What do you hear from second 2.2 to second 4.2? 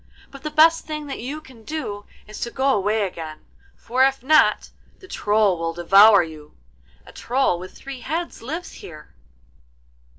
is to go away again, for